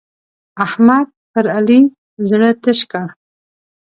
احمد 0.65 1.07
پر 1.31 1.45
علي 1.55 1.81
زړه 2.29 2.49
تش 2.63 2.79
کړ. 2.91 3.07